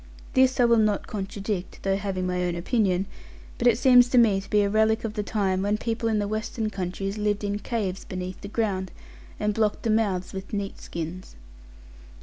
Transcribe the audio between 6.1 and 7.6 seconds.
the western countries lived in